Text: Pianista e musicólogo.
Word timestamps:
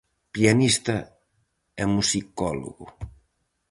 Pianista 0.33 0.95
e 1.81 1.83
musicólogo. 1.95 2.85